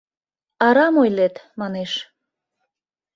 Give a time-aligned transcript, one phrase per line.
[0.67, 1.91] Арам ойлет, манеш.